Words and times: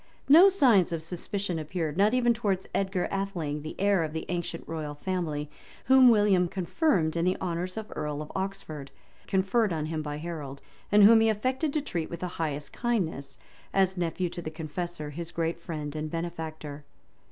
No 0.27 0.49
signs 0.49 0.91
of 0.91 1.03
suspicion 1.03 1.59
appeared, 1.59 1.95
not 1.95 2.15
even 2.15 2.33
towards 2.33 2.65
Edgar 2.73 3.07
Atheling, 3.11 3.61
the 3.61 3.75
heir 3.77 4.03
of 4.03 4.13
the 4.13 4.25
ancient 4.29 4.67
royal 4.67 4.95
family, 4.95 5.47
whom 5.85 6.09
William 6.09 6.47
confirmed 6.47 7.15
in 7.15 7.23
the 7.23 7.37
honors 7.39 7.77
of 7.77 7.93
earl 7.95 8.23
of 8.23 8.31
Oxford, 8.33 8.89
conferred 9.27 9.71
on 9.71 9.85
him 9.85 10.01
by 10.01 10.17
Harold, 10.17 10.59
and 10.91 11.03
whom 11.03 11.19
he 11.21 11.29
affected 11.29 11.71
to 11.73 11.81
treat 11.81 12.09
with 12.09 12.21
the 12.21 12.27
highest 12.41 12.73
kindness, 12.73 13.37
as 13.75 13.95
nephew 13.95 14.27
to 14.29 14.41
the 14.41 14.49
Confessor, 14.49 15.11
his 15.11 15.29
great 15.29 15.59
friend 15.59 15.95
and 15.95 16.09
benefactor. 16.09 16.83